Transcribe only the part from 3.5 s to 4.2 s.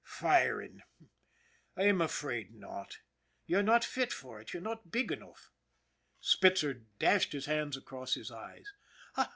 not fit